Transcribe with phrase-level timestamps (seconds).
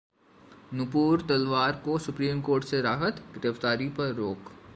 [0.73, 4.51] नूपुर तलवार को Supreme Court से राहत, गिरफ्तारी पर रोक